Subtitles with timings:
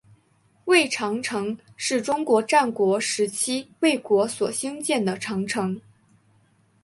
[0.65, 5.79] 魏长城是中国战国时期魏国所兴建的长城。